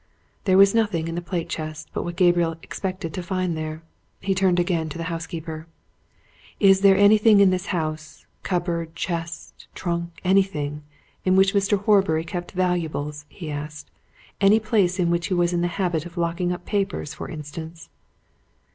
There 0.45 0.57
was 0.57 0.73
nothing 0.73 1.07
in 1.07 1.13
the 1.13 1.21
plate 1.21 1.47
chest 1.47 1.89
but 1.93 2.01
what 2.01 2.15
Gabriel 2.15 2.55
expected 2.63 3.13
to 3.13 3.21
find 3.21 3.55
there. 3.55 3.83
He 4.19 4.33
turned 4.33 4.59
again 4.59 4.89
to 4.89 4.97
the 4.97 5.03
housekeeper. 5.13 5.67
"Is 6.59 6.81
there 6.81 6.97
anything 6.97 7.39
in 7.39 7.51
this 7.51 7.67
house 7.67 8.25
cupboard, 8.41 8.95
chest, 8.95 9.67
trunk, 9.75 10.19
anything 10.23 10.81
in 11.23 11.35
which 11.35 11.53
Mr. 11.53 11.79
Horbury 11.83 12.23
kept 12.23 12.53
valuables?" 12.53 13.25
he 13.29 13.51
asked. 13.51 13.91
"Any 14.41 14.59
place 14.59 14.97
in 14.97 15.11
which 15.11 15.27
he 15.27 15.35
was 15.35 15.53
in 15.53 15.61
the 15.61 15.67
habit 15.77 16.07
of 16.07 16.17
locking 16.17 16.51
up 16.51 16.65
papers, 16.65 17.13
for 17.13 17.29
instance?" 17.29 17.89